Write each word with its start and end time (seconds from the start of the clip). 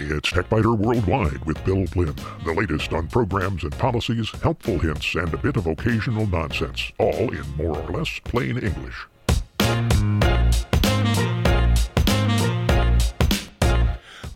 It's 0.00 0.30
TechByter 0.30 0.78
Worldwide 0.78 1.44
with 1.44 1.64
Bill 1.64 1.84
Blinn. 1.86 2.14
The 2.44 2.54
latest 2.54 2.92
on 2.92 3.08
programs 3.08 3.64
and 3.64 3.72
policies, 3.78 4.30
helpful 4.42 4.78
hints, 4.78 5.12
and 5.16 5.34
a 5.34 5.36
bit 5.36 5.56
of 5.56 5.66
occasional 5.66 6.24
nonsense, 6.28 6.92
all 6.98 7.32
in 7.32 7.56
more 7.56 7.76
or 7.76 7.90
less 7.90 8.20
plain 8.22 8.58
English. 8.58 9.08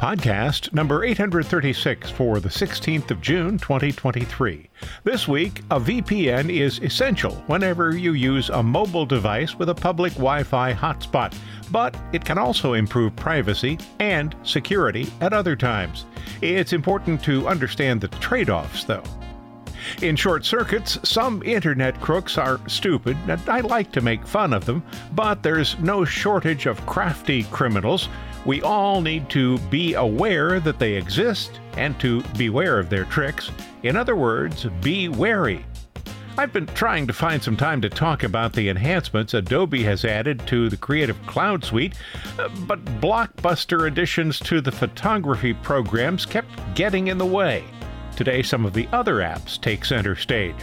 Podcast 0.03 0.73
number 0.73 1.05
836 1.05 2.11
for 2.11 2.41
the 2.41 2.49
16th 2.49 3.13
of 3.13 3.21
June 3.21 3.57
2023. 3.57 4.69
This 5.05 5.29
week, 5.29 5.61
a 5.71 5.79
VPN 5.79 6.51
is 6.51 6.81
essential 6.81 7.37
whenever 7.47 7.97
you 7.97 8.15
use 8.15 8.51
a 8.51 8.61
mobile 8.61 9.07
device 9.07 9.55
with 9.55 9.69
a 9.69 9.75
public 9.77 10.13
Wi 10.15 10.43
Fi 10.43 10.75
hotspot, 10.75 11.39
but 11.71 11.97
it 12.13 12.25
can 12.25 12.37
also 12.37 12.73
improve 12.73 13.15
privacy 13.15 13.79
and 14.01 14.35
security 14.43 15.07
at 15.21 15.33
other 15.33 15.55
times. 15.55 16.05
It's 16.41 16.73
important 16.73 17.23
to 17.23 17.47
understand 17.47 18.01
the 18.01 18.09
trade 18.09 18.51
offs, 18.51 18.83
though. 18.83 19.05
In 20.01 20.17
short 20.17 20.45
circuits, 20.45 20.99
some 21.09 21.45
internet 21.45 22.01
crooks 22.01 22.39
are 22.39 22.61
stupid, 22.69 23.17
and 23.29 23.41
I 23.49 23.61
like 23.61 23.93
to 23.93 24.01
make 24.01 24.27
fun 24.27 24.53
of 24.53 24.65
them, 24.65 24.83
but 25.15 25.45
there's 25.45 25.79
no 25.79 26.05
shortage 26.05 26.67
of 26.67 26.85
crafty 26.87 27.45
criminals 27.45 28.09
we 28.45 28.63
all 28.63 29.01
need 29.01 29.29
to 29.31 29.59
be 29.71 29.95
aware 29.95 30.61
that 30.61 30.79
they 30.79 30.95
exist 30.95 31.61
and 31.77 31.99
to 32.01 32.23
beware 32.37 32.79
of 32.79 32.91
their 32.91 33.05
tricks. 33.05 33.51
In 33.83 33.97
other 33.97 34.17
words, 34.17 34.65
be 34.81 35.09
wary. 35.09 35.65
I've 36.39 36.53
been 36.53 36.67
trying 36.67 37.07
to 37.09 37.13
find 37.13 37.43
some 37.43 37.59
time 37.59 37.83
to 37.83 37.91
talk 37.91 38.23
about 38.23 38.55
the 38.55 38.71
enhancements 38.71 39.35
Adobe 39.35 39.83
has 39.83 40.05
added 40.05 40.47
to 40.47 40.71
the 40.71 40.79
Creative 40.79 41.21
Cloud 41.27 41.63
Suite, 41.63 41.95
uh, 42.39 42.49
but 42.67 42.83
blockbuster 43.03 43.87
additions 43.87 44.39
to 44.41 44.63
the 44.63 44.73
photography 44.73 45.53
programs 45.53 46.25
kept 46.25 46.49
getting 46.75 47.09
in 47.09 47.19
the 47.19 47.27
way. 47.27 47.63
Today, 48.17 48.43
some 48.43 48.65
of 48.65 48.73
the 48.73 48.89
other 48.93 49.17
apps 49.17 49.61
take 49.61 49.85
center 49.85 50.17
stage. 50.17 50.57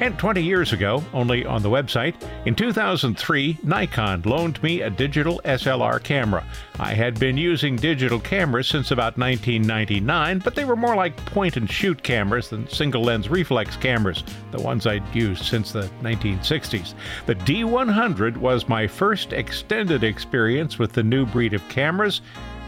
And 0.00 0.18
20 0.18 0.42
years 0.42 0.72
ago, 0.72 1.04
only 1.12 1.46
on 1.46 1.62
the 1.62 1.70
website, 1.70 2.14
in 2.46 2.54
2003, 2.54 3.58
Nikon 3.62 4.22
loaned 4.22 4.62
me 4.62 4.82
a 4.82 4.90
digital 4.90 5.40
SLR 5.44 6.02
camera. 6.02 6.44
I 6.78 6.94
had 6.94 7.18
been 7.20 7.36
using 7.36 7.76
digital 7.76 8.18
cameras 8.18 8.66
since 8.66 8.90
about 8.90 9.16
1999, 9.16 10.40
but 10.40 10.54
they 10.54 10.64
were 10.64 10.76
more 10.76 10.96
like 10.96 11.16
point 11.26 11.56
and 11.56 11.70
shoot 11.70 12.02
cameras 12.02 12.48
than 12.48 12.68
single 12.68 13.02
lens 13.02 13.28
reflex 13.28 13.76
cameras, 13.76 14.24
the 14.50 14.60
ones 14.60 14.86
I'd 14.86 15.14
used 15.14 15.44
since 15.44 15.70
the 15.70 15.88
1960s. 16.02 16.94
The 17.26 17.36
D100 17.36 18.36
was 18.36 18.68
my 18.68 18.86
first 18.86 19.32
extended 19.32 20.02
experience 20.02 20.78
with 20.78 20.92
the 20.92 21.02
new 21.02 21.24
breed 21.26 21.54
of 21.54 21.68
cameras, 21.68 22.20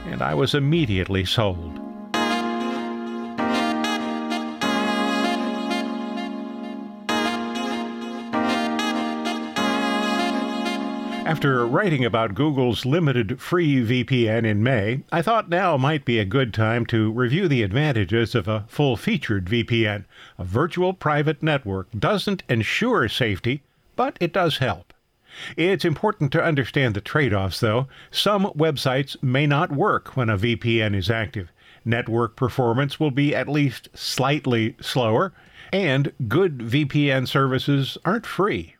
and 0.06 0.22
I 0.22 0.34
was 0.34 0.54
immediately 0.54 1.24
sold. 1.24 1.85
After 11.27 11.66
writing 11.66 12.05
about 12.05 12.36
Google's 12.36 12.86
limited 12.86 13.41
free 13.41 13.84
VPN 13.84 14.46
in 14.46 14.62
May, 14.62 15.02
I 15.10 15.22
thought 15.22 15.48
now 15.48 15.77
might 15.77 16.05
be 16.05 16.20
a 16.20 16.24
good 16.24 16.55
time 16.55 16.86
to 16.86 17.10
review 17.10 17.48
the 17.48 17.64
advantages 17.64 18.36
of 18.36 18.46
a 18.46 18.64
full 18.69 18.96
featured 18.96 19.47
VPN. 19.47 20.04
A 20.38 20.44
virtual 20.44 20.92
private 20.94 21.42
network 21.42 21.88
doesn't 21.98 22.44
ensure 22.48 23.08
safety, 23.08 23.64
but 23.97 24.16
it 24.20 24.32
does 24.32 24.58
help. 24.58 24.94
It's 25.56 25.84
important 25.84 26.30
to 26.30 26.44
understand 26.44 26.94
the 26.94 27.00
trade 27.00 27.34
offs, 27.34 27.58
though. 27.58 27.88
Some 28.12 28.44
websites 28.56 29.20
may 29.20 29.48
not 29.48 29.72
work 29.72 30.16
when 30.16 30.30
a 30.30 30.38
VPN 30.38 30.94
is 30.94 31.10
active. 31.10 31.50
Network 31.84 32.36
performance 32.36 33.00
will 33.00 33.10
be 33.10 33.34
at 33.34 33.48
least 33.48 33.88
slightly 33.94 34.76
slower, 34.81 35.32
and 35.72 36.12
good 36.28 36.58
VPN 36.58 37.26
services 37.26 37.98
aren't 38.04 38.26
free. 38.26 38.75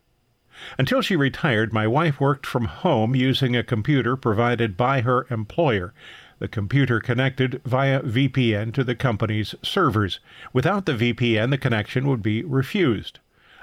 Until 0.77 1.01
she 1.01 1.15
retired, 1.15 1.73
my 1.73 1.87
wife 1.87 2.19
worked 2.19 2.45
from 2.45 2.65
home 2.65 3.15
using 3.15 3.55
a 3.55 3.63
computer 3.63 4.15
provided 4.15 4.75
by 4.75 5.01
her 5.01 5.27
employer. 5.29 5.93
The 6.39 6.47
computer 6.47 6.99
connected 6.99 7.61
via 7.65 8.01
VPN 8.01 8.73
to 8.73 8.83
the 8.83 8.95
company's 8.95 9.55
servers. 9.61 10.19
Without 10.53 10.85
the 10.85 10.93
VPN, 10.93 11.49
the 11.49 11.57
connection 11.57 12.07
would 12.07 12.21
be 12.21 12.43
refused. 12.43 13.19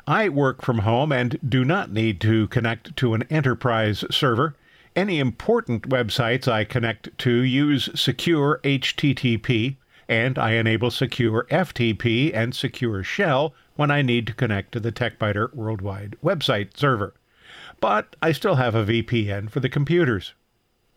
I 0.06 0.28
work 0.28 0.62
from 0.62 0.80
home 0.80 1.12
and 1.12 1.38
do 1.48 1.64
not 1.64 1.90
need 1.90 2.20
to 2.22 2.48
connect 2.48 2.96
to 2.96 3.14
an 3.14 3.22
enterprise 3.30 4.04
server. 4.10 4.54
Any 4.94 5.18
important 5.18 5.88
websites 5.88 6.46
I 6.46 6.64
connect 6.64 7.16
to 7.18 7.30
use 7.30 7.88
secure 7.94 8.60
HTTP, 8.64 9.76
and 10.08 10.38
I 10.38 10.52
enable 10.52 10.90
secure 10.90 11.46
FTP 11.50 12.32
and 12.34 12.54
secure 12.54 13.02
shell 13.02 13.54
when 13.76 13.90
I 13.90 14.02
need 14.02 14.26
to 14.26 14.34
connect 14.34 14.72
to 14.72 14.80
the 14.80 14.92
TechByter 14.92 15.54
Worldwide 15.54 16.16
website 16.22 16.76
server. 16.76 17.14
But 17.80 18.16
I 18.22 18.32
still 18.32 18.54
have 18.56 18.74
a 18.74 18.84
VPN 18.84 19.50
for 19.50 19.60
the 19.60 19.68
computers. 19.68 20.34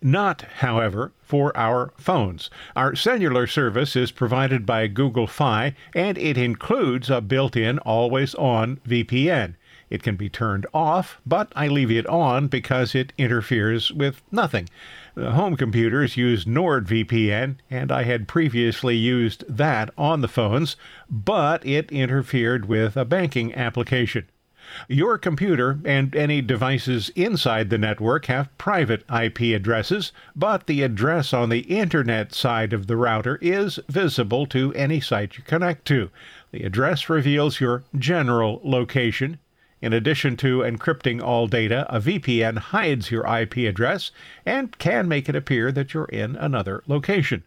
Not, 0.02 0.44
however, 0.58 1.12
for 1.24 1.56
our 1.58 1.92
phones. 1.98 2.52
Our 2.76 2.96
cellular 2.96 3.48
service 3.48 3.96
is 3.96 4.12
provided 4.12 4.64
by 4.64 4.86
Google 4.88 5.26
Fi, 5.26 5.74
and 5.96 6.18
it 6.20 6.38
includes 6.38 7.10
a 7.10 7.20
built 7.20 7.56
in 7.56 7.80
always 7.80 8.36
on 8.36 8.80
VPN. 8.88 9.56
It 9.90 10.04
can 10.04 10.16
be 10.16 10.30
turned 10.30 10.68
off, 10.74 11.20
but 11.26 11.52
I 11.56 11.68
leave 11.68 11.90
it 11.90 12.06
on 12.08 12.48
because 12.48 12.94
it 12.94 13.12
interferes 13.18 13.92
with 13.92 14.22
nothing. 14.32 14.70
Home 15.18 15.58
computers 15.58 16.16
use 16.16 16.46
NordVPN, 16.46 17.56
and 17.72 17.92
I 17.92 18.04
had 18.04 18.28
previously 18.28 18.96
used 18.96 19.44
that 19.50 19.90
on 19.98 20.22
the 20.22 20.28
phones, 20.28 20.76
but 21.10 21.66
it 21.66 21.92
interfered 21.92 22.68
with 22.68 22.96
a 22.96 23.04
banking 23.04 23.56
application. 23.56 24.28
Your 24.88 25.18
computer 25.18 25.80
and 25.86 26.16
any 26.16 26.42
devices 26.44 27.10
inside 27.16 27.72
the 27.72 27.80
network 27.80 28.28
have 28.28 28.56
private 28.60 29.04
IP 29.10 29.56
addresses, 29.56 30.12
but 30.36 30.68
the 30.68 30.84
address 30.84 31.34
on 31.34 31.50
the 31.50 31.62
Internet 31.62 32.36
side 32.36 32.72
of 32.72 32.86
the 32.86 32.96
router 32.96 33.40
is 33.42 33.80
visible 33.90 34.46
to 34.48 34.72
any 34.76 35.00
site 35.00 35.36
you 35.36 35.44
connect 35.44 35.86
to. 35.86 36.12
The 36.52 36.62
address 36.64 37.10
reveals 37.10 37.60
your 37.60 37.84
general 37.98 38.62
location, 38.64 39.40
in 39.82 39.94
addition 39.94 40.36
to 40.38 40.60
encrypting 40.60 41.22
all 41.22 41.48
data, 41.48 41.86
a 41.94 42.00
VPN 42.00 42.58
hides 42.58 43.12
your 43.12 43.28
IP 43.28 43.58
address 43.58 44.12
and 44.46 44.78
can 44.80 45.08
make 45.08 45.30
it 45.30 45.36
appear 45.36 45.72
that 45.72 45.94
you're 45.94 46.06
in 46.06 46.36
another 46.36 46.84
location. 46.88 47.44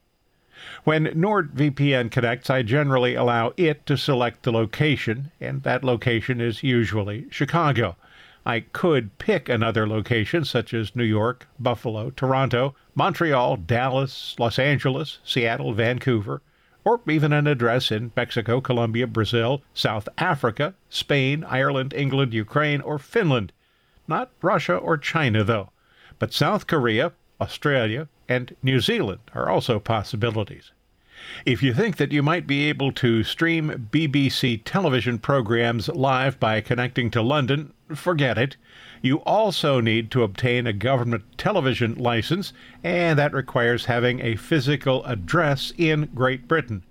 When 0.84 1.06
NordVPN 1.06 2.10
connects, 2.10 2.50
I 2.50 2.62
generally 2.62 3.14
allow 3.14 3.52
it 3.56 3.84
to 3.86 3.96
select 3.96 4.42
the 4.42 4.52
location, 4.52 5.32
and 5.40 5.62
that 5.62 5.82
location 5.82 6.40
is 6.40 6.62
usually 6.62 7.26
Chicago. 7.30 7.96
I 8.44 8.60
could 8.60 9.18
pick 9.18 9.48
another 9.48 9.88
location 9.88 10.44
such 10.44 10.72
as 10.72 10.94
New 10.94 11.04
York, 11.04 11.48
Buffalo, 11.58 12.10
Toronto, 12.10 12.74
Montreal, 12.94 13.56
Dallas, 13.56 14.36
Los 14.38 14.58
Angeles, 14.58 15.18
Seattle, 15.24 15.72
Vancouver, 15.72 16.42
or 16.84 17.00
even 17.08 17.32
an 17.32 17.46
address 17.46 17.90
in 17.90 18.12
Mexico, 18.16 18.60
Colombia, 18.60 19.06
Brazil, 19.06 19.62
South 19.74 20.08
Africa, 20.18 20.74
Spain, 20.88 21.44
Ireland, 21.44 21.92
England, 21.94 22.32
Ukraine, 22.34 22.80
or 22.80 22.98
Finland. 22.98 23.52
Not 24.08 24.30
Russia 24.42 24.76
or 24.76 24.96
China, 24.96 25.44
though, 25.44 25.70
but 26.18 26.32
South 26.32 26.66
Korea, 26.66 27.12
Australia, 27.40 28.08
and 28.28 28.56
New 28.62 28.80
Zealand 28.80 29.20
are 29.34 29.48
also 29.48 29.78
possibilities. 29.78 30.72
If 31.44 31.62
you 31.62 31.74
think 31.74 31.96
that 31.98 32.12
you 32.12 32.22
might 32.22 32.46
be 32.46 32.68
able 32.68 32.92
to 32.92 33.22
stream 33.24 33.88
BBC 33.92 34.62
television 34.64 35.18
programs 35.18 35.88
live 35.88 36.40
by 36.40 36.60
connecting 36.62 37.10
to 37.10 37.20
London, 37.20 37.74
forget 37.94 38.38
it. 38.38 38.56
You 39.02 39.18
also 39.20 39.80
need 39.80 40.10
to 40.10 40.22
obtain 40.22 40.66
a 40.66 40.74
government 40.74 41.24
television 41.38 41.94
license, 41.94 42.52
and 42.84 43.18
that 43.18 43.32
requires 43.32 43.86
having 43.86 44.20
a 44.20 44.36
physical 44.36 45.04
address 45.04 45.72
in 45.78 46.10
Great 46.14 46.46
Britain. 46.46 46.84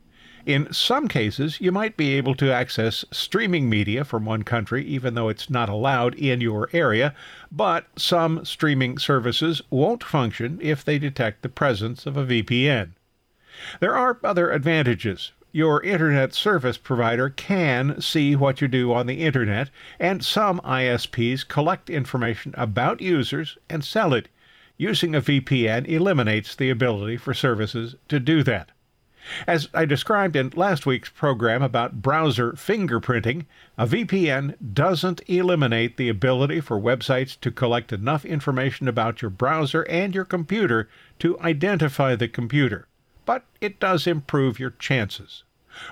In 0.45 0.73
some 0.73 1.07
cases, 1.07 1.61
you 1.61 1.71
might 1.71 1.95
be 1.97 2.13
able 2.15 2.33
to 2.35 2.51
access 2.51 3.05
streaming 3.11 3.69
media 3.69 4.03
from 4.03 4.25
one 4.25 4.41
country, 4.41 4.83
even 4.85 5.13
though 5.13 5.29
it's 5.29 5.51
not 5.51 5.69
allowed 5.69 6.15
in 6.15 6.41
your 6.41 6.69
area, 6.73 7.13
but 7.51 7.85
some 7.95 8.43
streaming 8.43 8.97
services 8.97 9.61
won't 9.69 10.03
function 10.03 10.57
if 10.61 10.83
they 10.83 10.97
detect 10.97 11.43
the 11.43 11.49
presence 11.49 12.07
of 12.07 12.17
a 12.17 12.25
VPN. 12.25 12.93
There 13.79 13.95
are 13.95 14.17
other 14.23 14.49
advantages 14.49 15.33
your 15.51 15.81
internet 15.81 16.33
service 16.33 16.77
provider 16.77 17.29
can 17.29 17.99
see 18.01 18.35
what 18.35 18.61
you 18.61 18.67
do 18.67 18.93
on 18.93 19.07
the 19.07 19.21
internet, 19.21 19.69
and 19.99 20.23
some 20.23 20.59
ISPs 20.61 21.47
collect 21.47 21.89
information 21.89 22.53
about 22.57 23.01
users 23.01 23.57
and 23.69 23.83
sell 23.83 24.13
it. 24.13 24.27
Using 24.77 25.15
a 25.15 25.21
VPN 25.21 25.87
eliminates 25.87 26.55
the 26.55 26.69
ability 26.69 27.17
for 27.17 27.33
services 27.33 27.95
to 28.07 28.19
do 28.19 28.43
that. 28.43 28.71
As 29.45 29.69
I 29.73 29.85
described 29.85 30.35
in 30.35 30.51
last 30.55 30.85
week's 30.85 31.09
program 31.09 31.61
about 31.61 32.01
browser 32.01 32.53
fingerprinting, 32.53 33.45
a 33.77 33.85
VPN 33.85 34.55
doesn't 34.73 35.21
eliminate 35.27 35.97
the 35.97 36.09
ability 36.09 36.61
for 36.61 36.79
websites 36.79 37.39
to 37.41 37.51
collect 37.51 37.93
enough 37.93 38.25
information 38.25 38.87
about 38.87 39.21
your 39.21 39.29
browser 39.29 39.83
and 39.83 40.15
your 40.15 40.25
computer 40.25 40.89
to 41.19 41.39
identify 41.39 42.15
the 42.15 42.27
computer 42.27 42.88
but 43.29 43.45
it 43.61 43.79
does 43.79 44.07
improve 44.07 44.59
your 44.59 44.71
chances. 44.71 45.43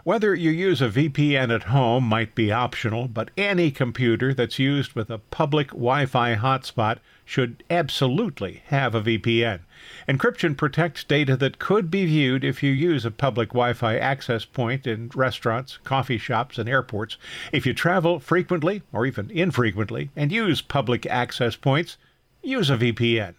Whether 0.03 0.33
you 0.33 0.49
use 0.49 0.81
a 0.81 0.89
VPN 0.89 1.53
at 1.53 1.65
home 1.65 2.03
might 2.03 2.33
be 2.33 2.51
optional, 2.51 3.07
but 3.07 3.29
any 3.37 3.69
computer 3.69 4.33
that's 4.33 4.57
used 4.57 4.93
with 4.93 5.11
a 5.11 5.19
public 5.19 5.67
Wi 5.67 6.07
Fi 6.07 6.35
hotspot 6.35 6.97
should 7.25 7.63
absolutely 7.69 8.63
have 8.69 8.95
a 8.95 9.03
VPN. 9.03 9.59
Encryption 10.09 10.57
protects 10.57 11.03
data 11.03 11.37
that 11.37 11.59
could 11.59 11.91
be 11.91 12.07
viewed 12.07 12.43
if 12.43 12.63
you 12.63 12.71
use 12.71 13.05
a 13.05 13.11
public 13.11 13.49
Wi 13.49 13.73
Fi 13.73 13.97
access 13.97 14.43
point 14.43 14.87
in 14.87 15.11
restaurants, 15.13 15.77
coffee 15.83 16.17
shops, 16.17 16.57
and 16.57 16.67
airports. 16.67 17.17
If 17.51 17.67
you 17.67 17.75
travel 17.75 18.19
frequently 18.19 18.81
or 18.91 19.05
even 19.05 19.29
infrequently 19.29 20.09
and 20.15 20.31
use 20.31 20.63
public 20.63 21.05
access 21.05 21.55
points, 21.55 21.97
use 22.41 22.71
a 22.71 22.77
VPN. 22.77 23.35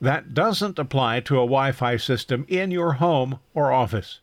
That 0.00 0.34
doesn't 0.34 0.78
apply 0.78 1.20
to 1.20 1.36
a 1.36 1.46
Wi 1.46 1.72
Fi 1.72 1.96
system 1.96 2.44
in 2.48 2.70
your 2.70 2.94
home 2.94 3.38
or 3.54 3.72
office. 3.72 4.20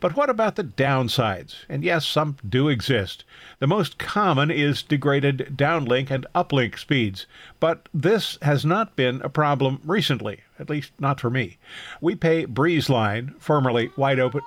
But 0.00 0.16
what 0.16 0.30
about 0.30 0.56
the 0.56 0.64
downsides? 0.64 1.64
And 1.68 1.82
yes, 1.82 2.06
some 2.06 2.36
do 2.48 2.68
exist. 2.68 3.24
The 3.58 3.66
most 3.66 3.98
common 3.98 4.50
is 4.50 4.82
degraded 4.82 5.54
downlink 5.56 6.10
and 6.10 6.26
uplink 6.34 6.78
speeds, 6.78 7.26
but 7.58 7.88
this 7.92 8.38
has 8.42 8.64
not 8.64 8.94
been 8.94 9.20
a 9.22 9.28
problem 9.28 9.80
recently, 9.84 10.42
at 10.58 10.70
least 10.70 10.92
not 10.98 11.20
for 11.20 11.30
me. 11.30 11.58
We 12.00 12.14
pay 12.14 12.46
Breezeline, 12.46 13.34
formerly 13.40 13.90
Wide 13.96 14.20
Open. 14.20 14.42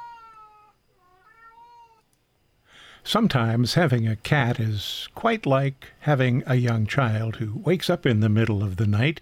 Sometimes 3.04 3.76
having 3.76 4.08
a 4.08 4.16
cat 4.16 4.60
is 4.60 5.10
quite 5.14 5.46
like 5.46 5.92
having 6.00 6.44
a 6.48 6.56
young 6.56 6.88
child 6.88 7.36
who 7.36 7.60
wakes 7.60 7.90
up 7.90 8.06
in 8.06 8.20
the 8.20 8.30
middle 8.30 8.64
of 8.64 8.78
the 8.78 8.88
night, 8.88 9.22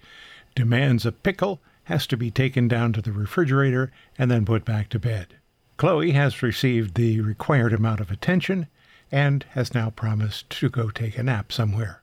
demands 0.55 1.05
a 1.05 1.11
pickle, 1.11 1.61
has 1.85 2.07
to 2.07 2.17
be 2.17 2.31
taken 2.31 2.67
down 2.67 2.93
to 2.93 3.01
the 3.01 3.11
refrigerator, 3.11 3.91
and 4.17 4.31
then 4.31 4.45
put 4.45 4.65
back 4.65 4.89
to 4.89 4.99
bed. 4.99 5.35
Chloe 5.77 6.11
has 6.11 6.43
received 6.43 6.95
the 6.95 7.21
required 7.21 7.73
amount 7.73 7.99
of 7.99 8.11
attention 8.11 8.67
and 9.11 9.45
has 9.51 9.73
now 9.73 9.89
promised 9.89 10.49
to 10.49 10.69
go 10.69 10.89
take 10.89 11.17
a 11.17 11.23
nap 11.23 11.51
somewhere. 11.51 12.01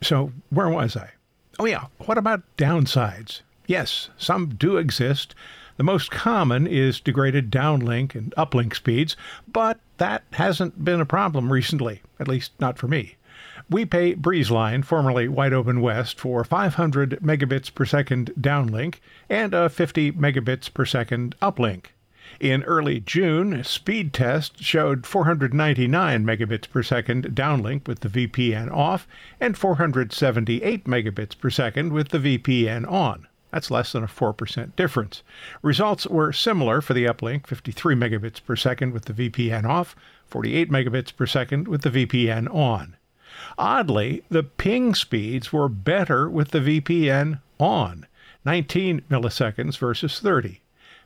So, 0.00 0.32
where 0.50 0.68
was 0.68 0.96
I? 0.96 1.10
Oh, 1.58 1.66
yeah, 1.66 1.86
what 1.98 2.18
about 2.18 2.42
downsides? 2.56 3.42
Yes, 3.66 4.08
some 4.16 4.48
do 4.48 4.76
exist. 4.78 5.34
The 5.76 5.84
most 5.84 6.10
common 6.10 6.66
is 6.66 7.00
degraded 7.00 7.50
downlink 7.50 8.14
and 8.14 8.34
uplink 8.36 8.74
speeds, 8.74 9.16
but 9.46 9.80
that 9.98 10.24
hasn't 10.32 10.84
been 10.84 11.00
a 11.00 11.06
problem 11.06 11.52
recently, 11.52 12.02
at 12.18 12.28
least 12.28 12.52
not 12.60 12.78
for 12.78 12.88
me. 12.88 13.16
We 13.70 13.84
pay 13.84 14.16
Breezeline, 14.16 14.84
formerly 14.84 15.28
Wide 15.28 15.52
Open 15.52 15.80
West, 15.80 16.18
for 16.18 16.42
500 16.42 17.20
megabits 17.22 17.72
per 17.72 17.84
second 17.84 18.32
downlink 18.38 18.96
and 19.28 19.54
a 19.54 19.68
50 19.68 20.10
megabits 20.12 20.74
per 20.74 20.84
second 20.84 21.36
uplink. 21.40 21.86
In 22.40 22.64
early 22.64 22.98
June, 22.98 23.62
speed 23.62 24.12
test 24.12 24.60
showed 24.60 25.06
499 25.06 26.24
megabits 26.24 26.68
per 26.68 26.82
second 26.82 27.26
downlink 27.36 27.86
with 27.86 28.00
the 28.00 28.08
VPN 28.08 28.72
off 28.72 29.06
and 29.38 29.56
478 29.56 30.84
megabits 30.86 31.38
per 31.38 31.50
second 31.50 31.92
with 31.92 32.08
the 32.08 32.18
VPN 32.18 32.90
on. 32.90 33.28
That's 33.52 33.70
less 33.70 33.92
than 33.92 34.02
a 34.02 34.08
4% 34.08 34.74
difference. 34.74 35.22
Results 35.62 36.08
were 36.08 36.32
similar 36.32 36.80
for 36.80 36.94
the 36.94 37.04
uplink 37.04 37.46
53 37.46 37.94
megabits 37.94 38.44
per 38.44 38.56
second 38.56 38.92
with 38.92 39.04
the 39.04 39.12
VPN 39.12 39.64
off, 39.64 39.94
48 40.26 40.72
megabits 40.72 41.14
per 41.14 41.26
second 41.26 41.68
with 41.68 41.82
the 41.82 41.90
VPN 41.90 42.52
on. 42.52 42.96
Oddly, 43.58 44.22
the 44.28 44.42
ping 44.42 44.94
speeds 44.94 45.52
were 45.52 45.68
better 45.68 46.28
with 46.28 46.50
the 46.50 46.60
VPN 46.60 47.40
on 47.58 48.06
19 48.44 49.02
milliseconds 49.10 49.78
versus 49.78 50.20
30. 50.20 50.60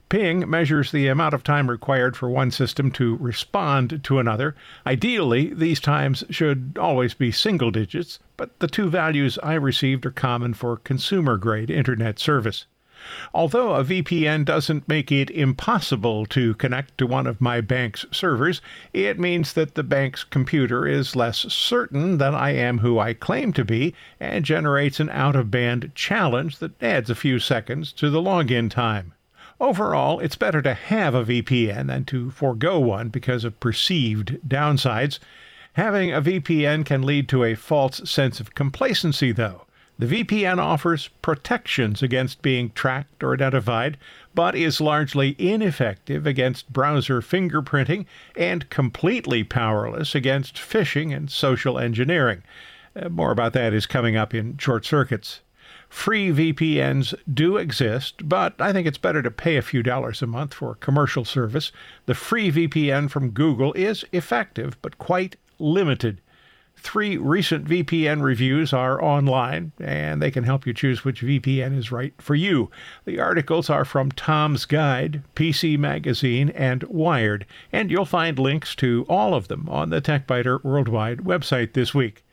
Ping 0.09 0.49
measures 0.49 0.93
the 0.93 1.09
amount 1.09 1.35
of 1.35 1.43
time 1.43 1.69
required 1.69 2.17
for 2.17 2.29
one 2.29 2.51
system 2.51 2.91
to 2.93 3.17
respond 3.17 4.05
to 4.05 4.19
another. 4.19 4.55
Ideally, 4.87 5.53
these 5.55 5.81
times 5.81 6.23
should 6.31 6.77
always 6.79 7.15
be 7.15 7.33
single 7.33 7.71
digits, 7.71 8.19
but 8.37 8.59
the 8.61 8.69
two 8.69 8.91
values 8.91 9.39
I 9.43 9.55
received 9.55 10.05
are 10.07 10.11
common 10.11 10.55
for 10.55 10.77
consumer 10.77 11.37
grade 11.37 11.71
Internet 11.71 12.19
service. 12.19 12.67
Although 13.35 13.75
a 13.75 13.85
VPN 13.85 14.45
doesn't 14.45 14.89
make 14.89 15.13
it 15.13 15.31
impossible 15.31 16.25
to 16.27 16.55
connect 16.55 16.97
to 16.99 17.07
one 17.07 17.27
of 17.27 17.41
my 17.41 17.61
bank's 17.61 18.07
servers, 18.11 18.63
it 18.93 19.19
means 19.19 19.53
that 19.53 19.75
the 19.75 19.83
bank's 19.83 20.25
computer 20.25 20.87
is 20.87 21.15
less 21.15 21.41
certain 21.53 22.19
that 22.19 22.35
I 22.35 22.51
am 22.51 22.79
who 22.79 22.99
I 22.99 23.13
claim 23.13 23.53
to 23.55 23.65
be 23.65 23.95
and 24.19 24.45
generates 24.45 25.01
an 25.01 25.11
out 25.11 25.37
of 25.37 25.51
band 25.51 25.93
challenge 25.95 26.59
that 26.59 26.83
adds 26.83 27.11
a 27.11 27.15
few 27.15 27.39
seconds 27.39 27.93
to 27.93 28.11
the 28.11 28.23
login 28.23 28.71
time. 28.71 29.13
Overall, 29.61 30.19
it's 30.21 30.37
better 30.37 30.63
to 30.63 30.75
have 30.75 31.15
a 31.15 31.25
VPN 31.25 31.87
than 31.87 32.05
to 32.07 32.31
forego 32.31 32.81
one 32.81 33.09
because 33.09 33.45
of 33.45 33.61
perceived 33.61 34.39
downsides. 34.49 35.19
Having 35.75 36.13
a 36.13 36.23
VPN 36.23 36.85
can 36.85 37.03
lead 37.03 37.29
to 37.29 37.45
a 37.45 37.55
false 37.55 38.09
sense 38.09 38.41
of 38.41 38.55
complacency, 38.55 39.31
though. 39.31 39.67
The 39.97 40.25
VPN 40.25 40.59
offers 40.59 41.09
protections 41.23 42.03
against 42.03 42.43
being 42.43 42.73
tracked 42.75 43.23
or 43.23 43.33
identified, 43.33 43.97
but 44.35 44.57
is 44.57 44.81
largely 44.81 45.37
ineffective 45.39 46.27
against 46.27 46.73
browser 46.73 47.21
fingerprinting 47.21 48.07
and 48.37 48.69
completely 48.71 49.45
powerless 49.45 50.17
against 50.17 50.57
phishing 50.57 51.15
and 51.15 51.31
social 51.31 51.79
engineering. 51.79 52.43
Uh, 52.97 53.09
more 53.09 53.31
about 53.31 53.53
that 53.53 53.73
is 53.73 53.87
coming 53.87 54.17
up 54.17 54.35
in 54.35 54.59
short 54.59 54.85
circuits. 54.85 55.41
Free 55.89 56.31
VPNs 56.31 57.15
do 57.33 57.57
exist, 57.57 58.29
but 58.29 58.61
I 58.61 58.73
think 58.73 58.89
it's 58.89 58.99
better 58.99 59.23
to 59.23 59.31
pay 59.31 59.57
a 59.57 59.63
few 59.63 59.81
dollars 59.81 60.23
a 60.23 60.27
month 60.27 60.55
for 60.55 60.75
commercial 60.75 61.25
service. 61.25 61.71
The 62.07 62.15
free 62.15 62.51
VPN 62.51 63.11
from 63.11 63.31
Google 63.31 63.73
is 63.75 64.05
effective, 64.11 64.77
but 64.83 64.99
quite 64.99 65.37
limited. 65.61 66.21
Three 66.85 67.17
recent 67.17 67.67
VPN 67.67 68.23
reviews 68.23 68.75
are 68.75 69.03
online, 69.03 69.73
and 69.81 70.21
they 70.21 70.31
can 70.31 70.45
help 70.45 70.67
you 70.67 70.75
choose 70.75 71.03
which 71.03 71.23
VPN 71.23 71.77
is 71.77 71.91
right 71.91 72.13
for 72.19 72.35
you. 72.35 72.71
The 73.07 73.19
articles 73.19 73.71
are 73.71 73.87
from 73.87 74.13
Tom's 74.13 74.67
Guide, 74.67 75.23
PC 75.35 75.79
Magazine, 75.79 76.51
and 76.51 76.83
Wired, 76.85 77.47
and 77.73 77.91
you'll 77.91 78.05
find 78.05 78.39
links 78.39 78.75
to 78.77 79.07
all 79.09 79.35
of 79.35 79.49
them 79.49 79.67
on 79.69 79.89
the 79.89 80.03
TechByter 80.03 80.63
Worldwide 80.63 81.21
website 81.21 81.73
this 81.73 81.95
week. 81.95 82.24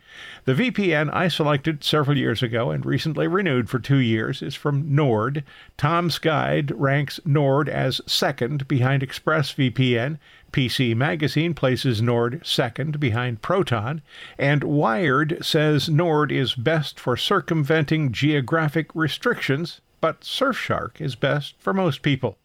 The 0.45 0.53
VPN 0.53 1.13
I 1.13 1.27
selected 1.27 1.83
several 1.83 2.17
years 2.17 2.41
ago 2.41 2.71
and 2.71 2.85
recently 2.85 3.27
renewed 3.27 3.69
for 3.69 3.79
two 3.79 3.97
years 3.97 4.41
is 4.41 4.55
from 4.55 4.95
Nord. 4.95 5.43
Tom's 5.77 6.17
Guide 6.17 6.71
ranks 6.75 7.19
Nord 7.25 7.69
as 7.69 8.01
second 8.05 8.67
behind 8.67 9.03
ExpressVPN. 9.03 10.17
PC 10.51 10.95
Magazine 10.95 11.53
places 11.53 12.01
Nord 12.01 12.41
second 12.43 12.99
behind 12.99 13.41
Proton. 13.41 14.01
And 14.37 14.63
Wired 14.63 15.37
says 15.41 15.89
Nord 15.89 16.31
is 16.31 16.55
best 16.55 16.99
for 16.99 17.15
circumventing 17.15 18.11
geographic 18.11 18.93
restrictions, 18.93 19.81
but 20.01 20.21
Surfshark 20.21 20.99
is 20.99 21.15
best 21.15 21.55
for 21.59 21.73
most 21.73 22.01
people. 22.01 22.37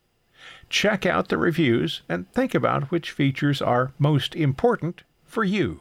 Check 0.68 1.06
out 1.06 1.28
the 1.28 1.38
reviews 1.38 2.02
and 2.08 2.30
think 2.32 2.54
about 2.54 2.90
which 2.90 3.11
features 3.11 3.62
are 3.62 3.92
most 3.99 4.37
important 4.37 5.02
for 5.25 5.44
you. 5.44 5.80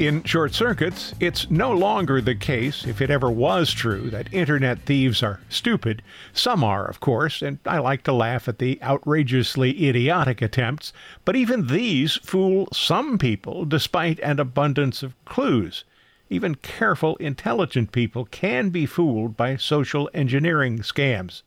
In 0.00 0.24
short 0.24 0.54
circuits, 0.54 1.14
it's 1.20 1.50
no 1.50 1.72
longer 1.72 2.22
the 2.22 2.34
case, 2.34 2.86
if 2.86 3.02
it 3.02 3.10
ever 3.10 3.30
was 3.30 3.70
true, 3.70 4.08
that 4.08 4.32
internet 4.32 4.86
thieves 4.86 5.22
are 5.22 5.40
stupid. 5.50 6.00
Some 6.32 6.64
are, 6.64 6.86
of 6.86 7.00
course, 7.00 7.42
and 7.42 7.58
I 7.66 7.80
like 7.80 8.02
to 8.04 8.14
laugh 8.14 8.48
at 8.48 8.60
the 8.60 8.82
outrageously 8.82 9.86
idiotic 9.86 10.40
attempts, 10.40 10.94
but 11.26 11.36
even 11.36 11.66
these 11.66 12.14
fool 12.22 12.66
some 12.72 13.18
people 13.18 13.66
despite 13.66 14.18
an 14.20 14.40
abundance 14.40 15.02
of 15.02 15.22
clues. 15.26 15.84
Even 16.30 16.54
careful, 16.54 17.16
intelligent 17.16 17.92
people 17.92 18.24
can 18.24 18.70
be 18.70 18.86
fooled 18.86 19.36
by 19.36 19.56
social 19.56 20.08
engineering 20.14 20.78
scams. 20.78 21.42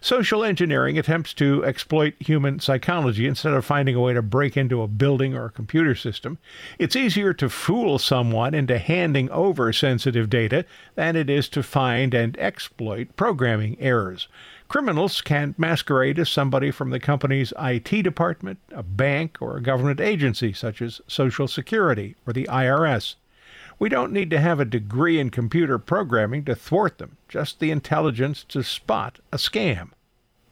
Social 0.00 0.44
engineering 0.44 0.98
attempts 0.98 1.34
to 1.34 1.64
exploit 1.64 2.14
human 2.20 2.60
psychology 2.60 3.26
instead 3.26 3.52
of 3.52 3.64
finding 3.64 3.94
a 3.94 4.00
way 4.00 4.12
to 4.14 4.22
break 4.22 4.56
into 4.56 4.82
a 4.82 4.88
building 4.88 5.34
or 5.34 5.46
a 5.46 5.50
computer 5.50 5.94
system. 5.94 6.38
It's 6.78 6.96
easier 6.96 7.32
to 7.34 7.48
fool 7.48 7.98
someone 7.98 8.54
into 8.54 8.78
handing 8.78 9.30
over 9.30 9.72
sensitive 9.72 10.30
data 10.30 10.64
than 10.94 11.16
it 11.16 11.28
is 11.30 11.48
to 11.50 11.62
find 11.62 12.14
and 12.14 12.38
exploit 12.38 13.16
programming 13.16 13.76
errors. 13.80 14.28
Criminals 14.68 15.20
can 15.20 15.54
masquerade 15.58 16.18
as 16.18 16.30
somebody 16.30 16.70
from 16.70 16.90
the 16.90 16.98
company's 16.98 17.52
IT 17.58 18.02
department, 18.02 18.58
a 18.70 18.82
bank, 18.82 19.36
or 19.40 19.56
a 19.56 19.62
government 19.62 20.00
agency 20.00 20.52
such 20.52 20.80
as 20.80 21.02
Social 21.06 21.46
Security 21.46 22.16
or 22.26 22.32
the 22.32 22.48
IRS. 22.50 23.16
We 23.82 23.88
don't 23.88 24.12
need 24.12 24.30
to 24.30 24.38
have 24.38 24.60
a 24.60 24.64
degree 24.64 25.18
in 25.18 25.30
computer 25.30 25.76
programming 25.76 26.44
to 26.44 26.54
thwart 26.54 26.98
them, 26.98 27.16
just 27.28 27.58
the 27.58 27.72
intelligence 27.72 28.44
to 28.44 28.62
spot 28.62 29.18
a 29.32 29.38
scam. 29.38 29.88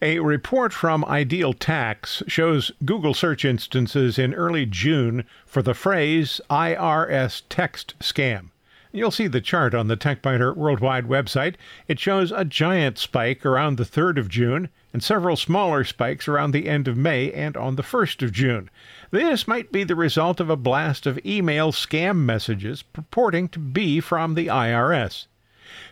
A 0.02 0.18
report 0.18 0.72
from 0.72 1.04
Ideal 1.04 1.52
Tax 1.52 2.24
shows 2.26 2.72
Google 2.84 3.14
search 3.14 3.44
instances 3.44 4.18
in 4.18 4.34
early 4.34 4.66
June 4.66 5.22
for 5.46 5.62
the 5.62 5.74
phrase 5.74 6.40
IRS 6.50 7.42
text 7.48 7.96
scam. 8.00 8.48
You'll 8.90 9.12
see 9.12 9.28
the 9.28 9.40
chart 9.40 9.76
on 9.76 9.86
the 9.86 9.96
TechByter 9.96 10.56
Worldwide 10.56 11.06
website. 11.06 11.54
It 11.86 12.00
shows 12.00 12.32
a 12.32 12.44
giant 12.44 12.98
spike 12.98 13.46
around 13.46 13.76
the 13.76 13.84
3rd 13.84 14.18
of 14.18 14.28
June 14.28 14.70
and 14.92 15.04
several 15.04 15.36
smaller 15.36 15.84
spikes 15.84 16.26
around 16.26 16.50
the 16.50 16.68
end 16.68 16.88
of 16.88 16.96
May 16.96 17.30
and 17.30 17.56
on 17.56 17.76
the 17.76 17.84
1st 17.84 18.24
of 18.24 18.32
June. 18.32 18.68
This 19.12 19.48
might 19.48 19.72
be 19.72 19.82
the 19.82 19.96
result 19.96 20.38
of 20.38 20.48
a 20.48 20.56
blast 20.56 21.04
of 21.04 21.18
email 21.26 21.72
scam 21.72 22.18
messages 22.18 22.82
purporting 22.82 23.48
to 23.48 23.58
be 23.58 23.98
from 23.98 24.34
the 24.34 24.46
IRS. 24.46 25.26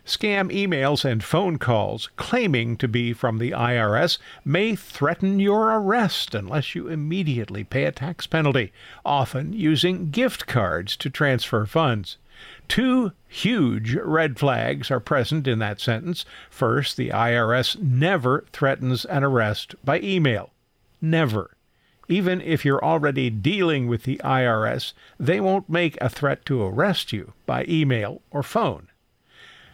Scam 0.06 0.52
emails 0.52 1.04
and 1.04 1.22
phone 1.24 1.58
calls 1.58 2.10
claiming 2.14 2.76
to 2.76 2.86
be 2.86 3.12
from 3.12 3.38
the 3.38 3.50
IRS 3.50 4.18
may 4.44 4.76
threaten 4.76 5.40
your 5.40 5.72
arrest 5.72 6.32
unless 6.32 6.76
you 6.76 6.86
immediately 6.86 7.64
pay 7.64 7.84
a 7.84 7.92
tax 7.92 8.28
penalty, 8.28 8.72
often 9.04 9.52
using 9.52 10.10
gift 10.10 10.46
cards 10.46 10.96
to 10.96 11.10
transfer 11.10 11.66
funds. 11.66 12.18
Two 12.68 13.10
huge 13.26 13.96
red 13.96 14.38
flags 14.38 14.92
are 14.92 15.00
present 15.00 15.48
in 15.48 15.58
that 15.58 15.80
sentence. 15.80 16.24
First, 16.50 16.96
the 16.96 17.10
IRS 17.10 17.80
never 17.80 18.44
threatens 18.52 19.04
an 19.04 19.24
arrest 19.24 19.74
by 19.84 19.98
email. 20.00 20.50
Never. 21.00 21.57
Even 22.08 22.40
if 22.40 22.64
you're 22.64 22.84
already 22.84 23.28
dealing 23.28 23.86
with 23.86 24.04
the 24.04 24.16
IRS, 24.24 24.94
they 25.20 25.40
won't 25.40 25.68
make 25.68 25.98
a 26.00 26.08
threat 26.08 26.44
to 26.46 26.62
arrest 26.62 27.12
you 27.12 27.34
by 27.44 27.66
email 27.68 28.22
or 28.30 28.42
phone. 28.42 28.88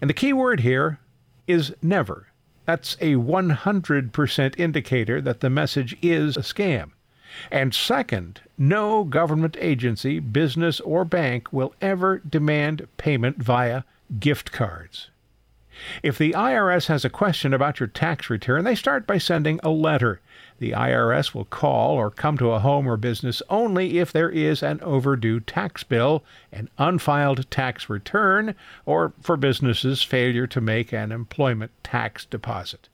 And 0.00 0.10
the 0.10 0.14
key 0.14 0.32
word 0.32 0.60
here 0.60 0.98
is 1.46 1.74
never. 1.80 2.28
That's 2.66 2.96
a 3.00 3.14
100% 3.14 4.58
indicator 4.58 5.20
that 5.20 5.40
the 5.40 5.50
message 5.50 5.96
is 6.02 6.36
a 6.36 6.40
scam. 6.40 6.90
And 7.50 7.74
second, 7.74 8.40
no 8.56 9.04
government 9.04 9.56
agency, 9.60 10.18
business, 10.20 10.80
or 10.80 11.04
bank 11.04 11.52
will 11.52 11.74
ever 11.80 12.18
demand 12.18 12.86
payment 12.96 13.42
via 13.42 13.82
gift 14.18 14.52
cards. 14.52 15.10
If 16.02 16.18
the 16.18 16.32
IRS 16.32 16.86
has 16.86 17.04
a 17.04 17.10
question 17.10 17.52
about 17.52 17.80
your 17.80 17.86
tax 17.86 18.30
return, 18.30 18.64
they 18.64 18.74
start 18.74 19.06
by 19.06 19.18
sending 19.18 19.60
a 19.62 19.70
letter. 19.70 20.20
The 20.58 20.72
IRS 20.72 21.34
will 21.34 21.44
call 21.44 21.96
or 21.96 22.10
come 22.10 22.38
to 22.38 22.52
a 22.52 22.60
home 22.60 22.86
or 22.86 22.96
business 22.96 23.42
only 23.50 23.98
if 23.98 24.12
there 24.12 24.30
is 24.30 24.62
an 24.62 24.80
overdue 24.82 25.40
tax 25.40 25.82
bill, 25.82 26.24
an 26.52 26.68
unfiled 26.78 27.50
tax 27.50 27.88
return, 27.88 28.54
or 28.86 29.12
for 29.20 29.36
businesses' 29.36 30.02
failure 30.02 30.46
to 30.46 30.60
make 30.60 30.92
an 30.92 31.12
employment 31.12 31.72
tax 31.82 32.24
deposit. 32.24 32.88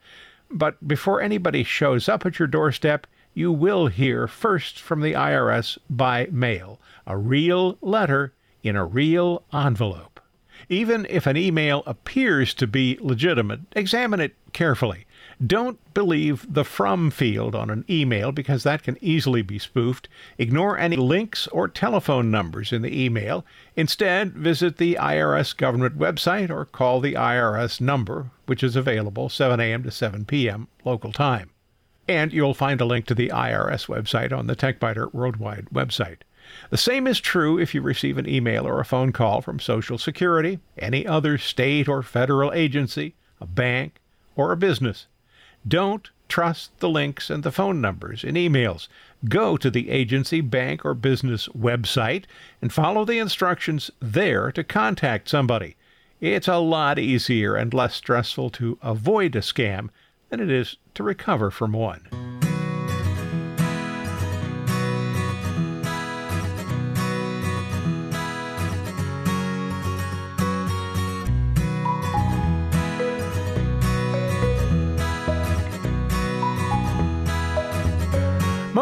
But 0.50 0.88
before 0.88 1.20
anybody 1.20 1.62
shows 1.62 2.08
up 2.08 2.26
at 2.26 2.38
your 2.38 2.48
doorstep, 2.48 3.06
you 3.34 3.52
will 3.52 3.86
hear 3.86 4.26
first 4.26 4.80
from 4.80 5.00
the 5.00 5.12
IRS 5.12 5.78
by 5.88 6.28
mail, 6.30 6.80
a 7.06 7.16
real 7.16 7.78
letter 7.80 8.32
in 8.62 8.76
a 8.76 8.84
real 8.84 9.42
envelope. 9.52 10.19
Even 10.68 11.06
if 11.08 11.26
an 11.26 11.36
email 11.36 11.82
appears 11.86 12.54
to 12.54 12.66
be 12.66 12.98
legitimate, 13.00 13.60
examine 13.74 14.20
it 14.20 14.34
carefully. 14.52 15.06
Don't 15.44 15.78
believe 15.94 16.46
the 16.52 16.64
from 16.64 17.10
field 17.10 17.54
on 17.54 17.70
an 17.70 17.84
email 17.88 18.30
because 18.30 18.62
that 18.62 18.82
can 18.82 18.98
easily 19.00 19.40
be 19.40 19.58
spoofed. 19.58 20.06
Ignore 20.36 20.78
any 20.78 20.96
links 20.96 21.46
or 21.46 21.66
telephone 21.66 22.30
numbers 22.30 22.72
in 22.72 22.82
the 22.82 23.04
email. 23.04 23.46
Instead, 23.74 24.34
visit 24.34 24.76
the 24.76 24.98
IRS 25.00 25.56
government 25.56 25.98
website 25.98 26.50
or 26.50 26.66
call 26.66 27.00
the 27.00 27.14
IRS 27.14 27.80
number, 27.80 28.30
which 28.44 28.62
is 28.62 28.76
available 28.76 29.30
7 29.30 29.58
a.m. 29.60 29.82
to 29.82 29.90
7 29.90 30.26
p.m. 30.26 30.68
local 30.84 31.12
time. 31.12 31.50
And 32.06 32.32
you'll 32.32 32.54
find 32.54 32.80
a 32.80 32.84
link 32.84 33.06
to 33.06 33.14
the 33.14 33.28
IRS 33.28 33.86
website 33.86 34.36
on 34.36 34.46
the 34.46 34.56
TechByter 34.56 35.14
Worldwide 35.14 35.68
website. 35.72 36.18
The 36.70 36.76
same 36.76 37.06
is 37.06 37.20
true 37.20 37.58
if 37.58 37.74
you 37.74 37.82
receive 37.82 38.18
an 38.18 38.28
email 38.28 38.66
or 38.66 38.80
a 38.80 38.84
phone 38.84 39.12
call 39.12 39.40
from 39.40 39.58
Social 39.58 39.98
Security, 39.98 40.60
any 40.78 41.06
other 41.06 41.38
state 41.38 41.88
or 41.88 42.02
federal 42.02 42.52
agency, 42.52 43.14
a 43.40 43.46
bank, 43.46 44.00
or 44.36 44.52
a 44.52 44.56
business. 44.56 45.06
Don't 45.66 46.10
trust 46.28 46.78
the 46.78 46.88
links 46.88 47.28
and 47.28 47.42
the 47.42 47.52
phone 47.52 47.80
numbers 47.80 48.24
in 48.24 48.36
emails. 48.36 48.88
Go 49.28 49.56
to 49.56 49.70
the 49.70 49.90
agency, 49.90 50.40
bank, 50.40 50.84
or 50.84 50.94
business 50.94 51.48
website 51.48 52.24
and 52.62 52.72
follow 52.72 53.04
the 53.04 53.18
instructions 53.18 53.90
there 54.00 54.50
to 54.52 54.64
contact 54.64 55.28
somebody. 55.28 55.76
It's 56.20 56.48
a 56.48 56.58
lot 56.58 56.98
easier 56.98 57.56
and 57.56 57.74
less 57.74 57.94
stressful 57.94 58.50
to 58.50 58.78
avoid 58.82 59.34
a 59.36 59.40
scam 59.40 59.90
than 60.28 60.40
it 60.40 60.50
is 60.50 60.76
to 60.94 61.02
recover 61.02 61.50
from 61.50 61.72
one. 61.72 62.39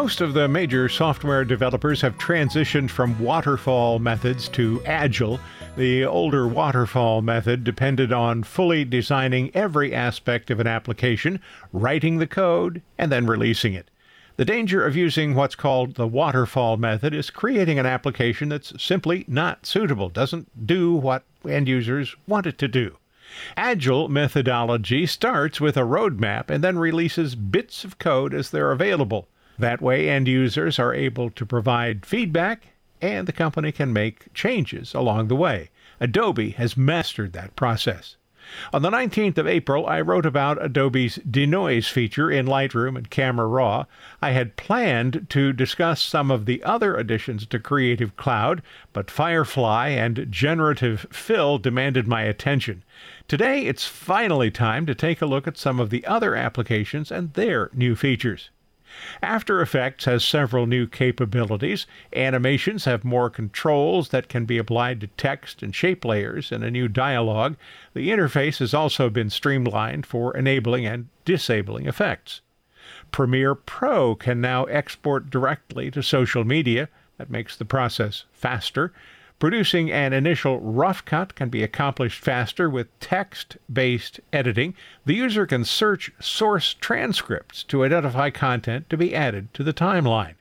Most 0.01 0.21
of 0.21 0.33
the 0.33 0.47
major 0.47 0.87
software 0.87 1.43
developers 1.43 1.99
have 1.99 2.17
transitioned 2.17 2.89
from 2.89 3.19
waterfall 3.19 3.99
methods 3.99 4.47
to 4.47 4.81
Agile. 4.85 5.41
The 5.75 6.05
older 6.05 6.47
waterfall 6.47 7.21
method 7.21 7.65
depended 7.65 8.13
on 8.13 8.43
fully 8.43 8.85
designing 8.85 9.51
every 9.53 9.93
aspect 9.93 10.49
of 10.49 10.61
an 10.61 10.67
application, 10.67 11.41
writing 11.73 12.17
the 12.17 12.27
code, 12.27 12.81
and 12.97 13.11
then 13.11 13.25
releasing 13.25 13.73
it. 13.73 13.91
The 14.37 14.45
danger 14.45 14.85
of 14.85 14.95
using 14.95 15.35
what's 15.35 15.55
called 15.55 15.95
the 15.95 16.07
waterfall 16.07 16.77
method 16.77 17.13
is 17.13 17.29
creating 17.29 17.77
an 17.77 17.85
application 17.85 18.47
that's 18.47 18.81
simply 18.81 19.25
not 19.27 19.65
suitable, 19.65 20.07
doesn't 20.07 20.65
do 20.65 20.93
what 20.93 21.25
end 21.45 21.67
users 21.67 22.15
want 22.25 22.47
it 22.47 22.57
to 22.59 22.69
do. 22.69 22.95
Agile 23.57 24.07
methodology 24.07 25.05
starts 25.05 25.59
with 25.59 25.75
a 25.75 25.81
roadmap 25.81 26.49
and 26.49 26.63
then 26.63 26.79
releases 26.79 27.35
bits 27.35 27.83
of 27.83 27.99
code 27.99 28.33
as 28.33 28.49
they're 28.49 28.71
available. 28.71 29.27
That 29.59 29.81
way, 29.81 30.09
end 30.09 30.27
users 30.27 30.79
are 30.79 30.93
able 30.93 31.29
to 31.31 31.45
provide 31.45 32.05
feedback 32.05 32.67
and 33.01 33.27
the 33.27 33.33
company 33.33 33.71
can 33.71 33.93
make 33.93 34.33
changes 34.33 34.93
along 34.93 35.27
the 35.27 35.35
way. 35.35 35.69
Adobe 35.99 36.51
has 36.51 36.77
mastered 36.77 37.33
that 37.33 37.55
process. 37.55 38.15
On 38.73 38.81
the 38.81 38.89
19th 38.89 39.37
of 39.37 39.47
April, 39.47 39.85
I 39.85 40.01
wrote 40.01 40.25
about 40.25 40.63
Adobe's 40.63 41.15
denoise 41.17 41.87
feature 41.87 42.31
in 42.31 42.47
Lightroom 42.47 42.97
and 42.97 43.09
Camera 43.09 43.45
Raw. 43.45 43.85
I 44.21 44.31
had 44.31 44.55
planned 44.55 45.27
to 45.29 45.53
discuss 45.53 46.01
some 46.01 46.31
of 46.31 46.45
the 46.45 46.63
other 46.63 46.95
additions 46.95 47.45
to 47.47 47.59
Creative 47.59 48.15
Cloud, 48.15 48.63
but 48.91 49.11
Firefly 49.11 49.89
and 49.89 50.27
Generative 50.31 51.05
Fill 51.11 51.59
demanded 51.59 52.07
my 52.07 52.23
attention. 52.23 52.83
Today, 53.27 53.65
it's 53.65 53.85
finally 53.85 54.49
time 54.49 54.85
to 54.87 54.95
take 54.95 55.21
a 55.21 55.27
look 55.27 55.47
at 55.47 55.57
some 55.57 55.79
of 55.79 55.89
the 55.89 56.05
other 56.07 56.33
applications 56.33 57.11
and 57.11 57.33
their 57.33 57.69
new 57.73 57.95
features. 57.95 58.49
After 59.21 59.61
Effects 59.61 60.05
has 60.05 60.23
several 60.23 60.65
new 60.65 60.87
capabilities. 60.87 61.85
Animations 62.15 62.85
have 62.85 63.03
more 63.03 63.29
controls 63.29 64.09
that 64.09 64.29
can 64.29 64.45
be 64.45 64.57
applied 64.57 65.01
to 65.01 65.07
text 65.07 65.61
and 65.61 65.75
shape 65.75 66.03
layers 66.03 66.51
in 66.51 66.63
a 66.63 66.71
new 66.71 66.87
dialog. 66.87 67.55
The 67.93 68.09
interface 68.09 68.59
has 68.59 68.73
also 68.73 69.09
been 69.09 69.29
streamlined 69.29 70.05
for 70.05 70.35
enabling 70.35 70.85
and 70.85 71.09
disabling 71.25 71.87
effects. 71.87 72.41
Premiere 73.11 73.55
Pro 73.55 74.15
can 74.15 74.41
now 74.41 74.65
export 74.65 75.29
directly 75.29 75.91
to 75.91 76.01
social 76.01 76.43
media. 76.43 76.89
That 77.17 77.29
makes 77.29 77.55
the 77.57 77.65
process 77.65 78.25
faster. 78.31 78.93
Producing 79.39 79.89
an 79.89 80.11
initial 80.11 80.59
rough 80.59 81.05
cut 81.05 81.33
can 81.33 81.47
be 81.47 81.63
accomplished 81.63 82.21
faster 82.21 82.69
with 82.69 82.99
text 82.99 83.55
based 83.71 84.19
editing. 84.33 84.75
The 85.05 85.15
user 85.15 85.47
can 85.47 85.63
search 85.63 86.11
source 86.19 86.73
transcripts 86.73 87.63
to 87.63 87.85
identify 87.85 88.31
content 88.31 88.89
to 88.89 88.97
be 88.97 89.15
added 89.15 89.53
to 89.53 89.63
the 89.63 89.73
timeline. 89.73 90.35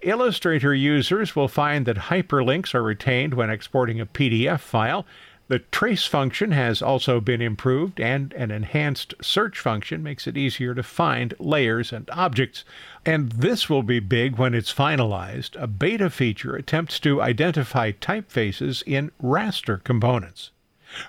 Illustrator 0.00 0.74
users 0.74 1.36
will 1.36 1.48
find 1.48 1.84
that 1.84 2.08
hyperlinks 2.08 2.74
are 2.74 2.82
retained 2.82 3.34
when 3.34 3.50
exporting 3.50 4.00
a 4.00 4.06
PDF 4.06 4.60
file. 4.60 5.04
The 5.48 5.60
trace 5.60 6.06
function 6.06 6.50
has 6.50 6.82
also 6.82 7.20
been 7.20 7.40
improved, 7.40 8.00
and 8.00 8.32
an 8.32 8.50
enhanced 8.50 9.14
search 9.22 9.60
function 9.60 10.02
makes 10.02 10.26
it 10.26 10.36
easier 10.36 10.74
to 10.74 10.82
find 10.82 11.34
layers 11.38 11.92
and 11.92 12.10
objects. 12.10 12.64
And 13.04 13.30
this 13.30 13.70
will 13.70 13.84
be 13.84 14.00
big 14.00 14.38
when 14.38 14.54
it's 14.54 14.74
finalized. 14.74 15.54
A 15.62 15.68
beta 15.68 16.10
feature 16.10 16.56
attempts 16.56 16.98
to 17.00 17.22
identify 17.22 17.92
typefaces 17.92 18.82
in 18.86 19.12
raster 19.22 19.82
components. 19.84 20.50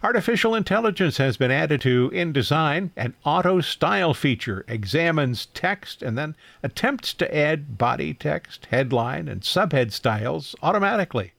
Artificial 0.03 0.53
intelligence 0.53 1.17
has 1.17 1.35
been 1.37 1.49
added 1.49 1.81
to 1.81 2.11
InDesign. 2.11 2.91
An 2.95 3.15
auto 3.23 3.59
style 3.61 4.13
feature 4.13 4.65
examines 4.67 5.47
text 5.47 6.03
and 6.03 6.15
then 6.15 6.35
attempts 6.61 7.15
to 7.15 7.35
add 7.35 7.79
body 7.79 8.13
text, 8.13 8.67
headline, 8.67 9.27
and 9.27 9.41
subhead 9.41 9.91
styles 9.91 10.55
automatically. 10.61 11.33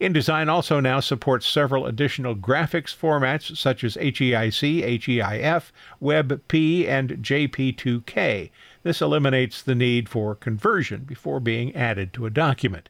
InDesign 0.00 0.48
also 0.48 0.80
now 0.80 1.00
supports 1.00 1.46
several 1.46 1.86
additional 1.86 2.34
graphics 2.34 2.96
formats 2.96 3.56
such 3.56 3.84
as 3.84 3.96
HEIC, 3.96 4.82
HEIF, 5.02 5.72
WebP, 6.00 6.88
and 6.88 7.10
JP2K. 7.10 8.50
This 8.82 9.02
eliminates 9.02 9.60
the 9.60 9.74
need 9.74 10.08
for 10.08 10.34
conversion 10.34 11.04
before 11.04 11.40
being 11.40 11.74
added 11.74 12.12
to 12.12 12.26
a 12.26 12.30
document. 12.30 12.88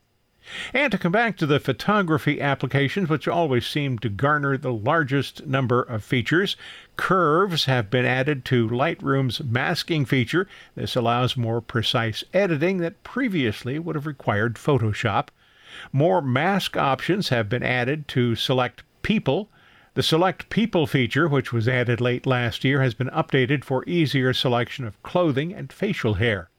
And 0.72 0.92
to 0.92 0.98
come 0.98 1.10
back 1.10 1.36
to 1.38 1.46
the 1.46 1.58
photography 1.58 2.40
applications, 2.40 3.08
which 3.08 3.26
always 3.26 3.66
seem 3.66 3.98
to 3.98 4.08
garner 4.08 4.56
the 4.56 4.72
largest 4.72 5.44
number 5.44 5.82
of 5.82 6.04
features, 6.04 6.56
curves 6.96 7.64
have 7.64 7.90
been 7.90 8.04
added 8.04 8.44
to 8.44 8.68
Lightroom's 8.68 9.42
masking 9.42 10.04
feature. 10.04 10.46
This 10.76 10.94
allows 10.94 11.36
more 11.36 11.60
precise 11.60 12.22
editing 12.32 12.78
that 12.78 13.02
previously 13.02 13.80
would 13.80 13.96
have 13.96 14.06
required 14.06 14.54
Photoshop. 14.54 15.30
More 15.92 16.22
mask 16.22 16.76
options 16.76 17.28
have 17.28 17.48
been 17.48 17.62
added 17.62 18.08
to 18.08 18.34
select 18.34 18.82
people. 19.02 19.50
The 19.94 20.02
Select 20.02 20.50
People 20.50 20.86
feature, 20.86 21.26
which 21.26 21.52
was 21.52 21.66
added 21.66 22.00
late 22.00 22.26
last 22.26 22.64
year, 22.64 22.82
has 22.82 22.92
been 22.94 23.08
updated 23.08 23.64
for 23.64 23.82
easier 23.86 24.32
selection 24.32 24.84
of 24.84 25.02
clothing 25.02 25.54
and 25.54 25.72
facial 25.72 26.14
hair. 26.14 26.50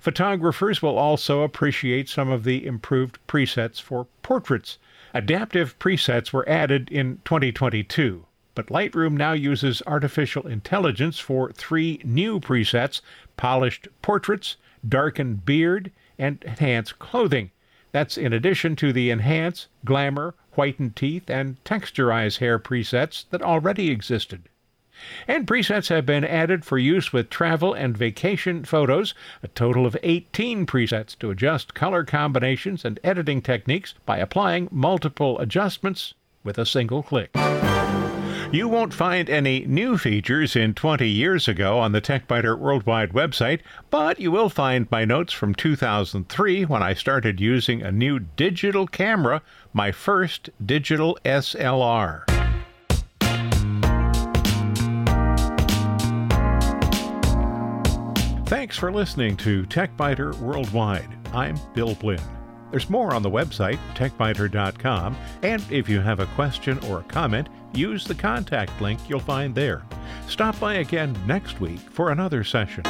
Photographers 0.00 0.80
will 0.80 0.96
also 0.96 1.42
appreciate 1.42 2.08
some 2.08 2.30
of 2.30 2.44
the 2.44 2.66
improved 2.66 3.18
presets 3.26 3.80
for 3.80 4.06
portraits. 4.22 4.78
Adaptive 5.12 5.78
presets 5.78 6.32
were 6.32 6.48
added 6.48 6.90
in 6.90 7.20
2022, 7.24 8.24
but 8.54 8.68
Lightroom 8.68 9.16
now 9.16 9.32
uses 9.32 9.82
artificial 9.86 10.46
intelligence 10.46 11.18
for 11.18 11.52
three 11.52 12.00
new 12.04 12.40
presets 12.40 13.00
polished 13.36 13.88
portraits, 14.00 14.56
darkened 14.88 15.44
beard, 15.44 15.90
and 16.18 16.42
enhanced 16.44 16.98
clothing. 16.98 17.50
That's 17.92 18.16
in 18.16 18.32
addition 18.32 18.74
to 18.76 18.92
the 18.92 19.10
Enhance, 19.10 19.68
Glamour, 19.84 20.34
Whiten 20.52 20.90
Teeth, 20.90 21.30
and 21.30 21.62
Texturize 21.64 22.38
hair 22.38 22.58
presets 22.58 23.26
that 23.30 23.42
already 23.42 23.90
existed. 23.90 24.48
And 25.26 25.46
presets 25.46 25.88
have 25.88 26.06
been 26.06 26.24
added 26.24 26.64
for 26.64 26.78
use 26.78 27.12
with 27.12 27.30
travel 27.30 27.74
and 27.74 27.96
vacation 27.96 28.64
photos, 28.64 29.14
a 29.42 29.48
total 29.48 29.84
of 29.84 29.96
18 30.02 30.64
presets 30.66 31.18
to 31.18 31.30
adjust 31.30 31.74
color 31.74 32.04
combinations 32.04 32.84
and 32.84 33.00
editing 33.02 33.42
techniques 33.42 33.94
by 34.06 34.18
applying 34.18 34.68
multiple 34.70 35.38
adjustments 35.38 36.14
with 36.44 36.58
a 36.58 36.66
single 36.66 37.02
click. 37.02 37.30
You 38.52 38.68
won't 38.68 38.92
find 38.92 39.30
any 39.30 39.64
new 39.64 39.96
features 39.96 40.54
in 40.54 40.74
20 40.74 41.08
years 41.08 41.48
ago 41.48 41.78
on 41.78 41.92
the 41.92 42.02
TechByter 42.02 42.58
Worldwide 42.58 43.12
website, 43.14 43.60
but 43.88 44.20
you 44.20 44.30
will 44.30 44.50
find 44.50 44.86
my 44.90 45.06
notes 45.06 45.32
from 45.32 45.54
2003 45.54 46.66
when 46.66 46.82
I 46.82 46.92
started 46.92 47.40
using 47.40 47.80
a 47.80 47.90
new 47.90 48.18
digital 48.18 48.86
camera, 48.86 49.40
my 49.72 49.90
first 49.90 50.50
digital 50.66 51.18
SLR. 51.24 52.24
Thanks 58.48 58.76
for 58.76 58.92
listening 58.92 59.38
to 59.38 59.62
TechByter 59.64 60.38
Worldwide. 60.40 61.08
I'm 61.32 61.58
Bill 61.72 61.94
Blinn. 61.94 62.20
There's 62.70 62.90
more 62.90 63.14
on 63.14 63.22
the 63.22 63.30
website, 63.30 63.78
techbyter.com, 63.94 65.16
and 65.42 65.64
if 65.70 65.88
you 65.88 66.00
have 66.00 66.20
a 66.20 66.26
question 66.26 66.78
or 66.88 67.00
a 67.00 67.04
comment, 67.04 67.48
use 67.74 68.04
the 68.04 68.14
contact 68.14 68.80
link 68.80 69.00
you'll 69.08 69.20
find 69.20 69.54
there. 69.54 69.82
Stop 70.28 70.58
by 70.60 70.74
again 70.74 71.16
next 71.26 71.60
week 71.60 71.80
for 71.80 72.10
another 72.10 72.44
session. 72.44 72.84